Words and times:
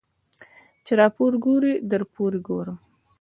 ـ 0.43 0.83
چې 0.85 0.93
راپورې 1.01 1.37
ګورې 1.45 1.73
درپورې 1.91 2.39
ګورم. 2.47 2.77